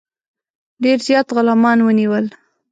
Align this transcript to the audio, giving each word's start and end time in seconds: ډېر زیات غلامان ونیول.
ډېر 0.83 0.97
زیات 1.07 1.27
غلامان 1.35 1.77
ونیول. 1.83 2.25